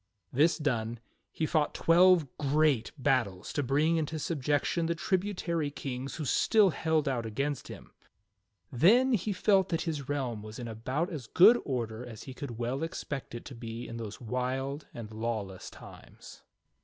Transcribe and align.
This 0.33 0.57
done, 0.57 0.99
he 1.31 1.45
fought 1.45 1.75
twelve 1.75 2.25
great 2.39 2.91
battles 2.97 3.53
to 3.53 3.61
bring 3.61 3.97
into 3.97 4.15
subjec 4.15 4.63
tion 4.63 4.87
the 4.87 4.95
tributary 4.95 5.69
kings 5.69 6.15
who 6.15 6.25
still 6.25 6.71
held 6.71 7.07
out 7.07 7.23
against 7.23 7.67
him. 7.67 7.93
Then 8.71 9.11
he 9.13 9.31
25 9.31 9.31
20 9.31 9.31
THE 9.31 9.31
STORY 9.31 9.31
OF 9.31 9.37
KING 9.37 9.37
ARTHUR 9.37 9.45
felt 9.45 9.69
that 9.69 9.87
Ills 9.87 10.09
realm 10.09 10.41
was 10.41 10.57
in 10.57 10.67
about 10.67 11.09
as 11.11 11.27
good 11.27 11.61
order 11.63 12.03
as 12.03 12.23
he 12.23 12.33
could 12.33 12.57
well 12.57 12.81
expect 12.81 13.35
it 13.35 13.45
to 13.45 13.53
be 13.53 13.87
in 13.87 13.97
those 13.97 14.19
wild 14.19 14.87
and 14.91 15.11
lawless 15.11 15.69
times. 15.69 16.41